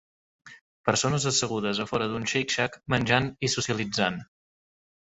[0.89, 4.21] Persones assegudes a fora d'un "Shake Shack" menjant i socialitzant.